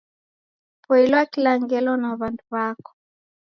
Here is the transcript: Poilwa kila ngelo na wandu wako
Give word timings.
Poilwa 0.85 1.21
kila 1.31 1.51
ngelo 1.61 1.93
na 2.01 2.09
wandu 2.19 2.43
wako 2.53 2.91